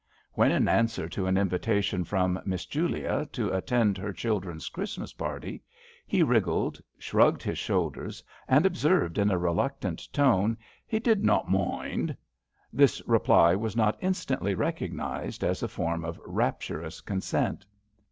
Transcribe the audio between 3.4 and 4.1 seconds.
attend